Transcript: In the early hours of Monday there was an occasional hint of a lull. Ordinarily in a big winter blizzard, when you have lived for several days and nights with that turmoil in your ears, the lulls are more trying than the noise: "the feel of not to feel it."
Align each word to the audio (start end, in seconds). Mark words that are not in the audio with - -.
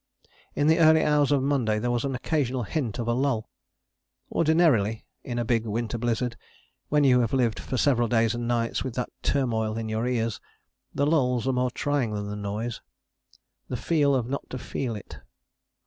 In 0.55 0.65
the 0.65 0.79
early 0.79 1.03
hours 1.03 1.31
of 1.31 1.43
Monday 1.43 1.77
there 1.77 1.91
was 1.91 2.03
an 2.05 2.15
occasional 2.15 2.63
hint 2.63 2.97
of 2.97 3.07
a 3.07 3.13
lull. 3.13 3.47
Ordinarily 4.31 5.05
in 5.23 5.37
a 5.37 5.45
big 5.45 5.67
winter 5.67 5.99
blizzard, 5.99 6.35
when 6.89 7.03
you 7.03 7.19
have 7.19 7.33
lived 7.33 7.59
for 7.59 7.77
several 7.77 8.07
days 8.07 8.33
and 8.33 8.47
nights 8.47 8.83
with 8.83 8.95
that 8.95 9.11
turmoil 9.21 9.77
in 9.77 9.89
your 9.89 10.07
ears, 10.07 10.41
the 10.91 11.05
lulls 11.05 11.47
are 11.47 11.53
more 11.53 11.69
trying 11.69 12.13
than 12.15 12.27
the 12.29 12.35
noise: 12.35 12.81
"the 13.67 13.77
feel 13.77 14.15
of 14.15 14.27
not 14.27 14.49
to 14.49 14.57
feel 14.57 14.95
it." 14.95 15.19